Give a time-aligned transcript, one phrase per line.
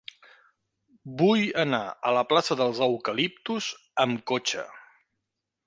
[1.19, 3.71] Vull anar a la plaça dels Eucaliptus
[4.07, 4.69] amb cotxe.